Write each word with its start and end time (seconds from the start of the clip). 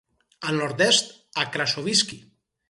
Al 0.51 0.55
nord-est 0.61 1.13
a 1.43 1.47
Krasovskiy. 1.57 2.25